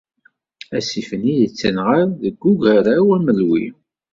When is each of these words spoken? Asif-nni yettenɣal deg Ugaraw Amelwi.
Asif-nni 0.77 1.33
yettenɣal 1.39 2.07
deg 2.23 2.35
Ugaraw 2.51 3.07
Amelwi. 3.17 3.65